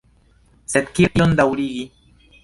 [0.71, 1.85] Sed kiel tion daŭrigi?